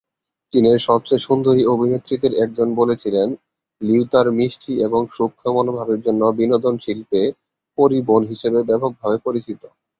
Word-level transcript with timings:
চীনের 0.53 0.79
সবচেয়ে 0.81 1.25
সুন্দরী 1.27 1.63
অভিনেত্রীদের 1.73 2.33
একজন 2.43 2.67
বলেছিলেন, 2.75 3.27
লিউ 3.81 4.03
তার 4.11 4.27
মিষ্টি 4.37 4.73
এবং 4.87 5.01
সূক্ষ্ম 5.11 5.45
মনোভাবের 5.57 5.99
জন্য 6.05 6.21
বিনোদন 6.39 6.75
শিল্পে 6.83 7.21
"পরী 7.77 7.99
বোন" 8.07 8.21
হিসেবে 8.31 8.59
ব্যাপকভাবে 8.69 9.17
পরিচিত। 9.25 9.61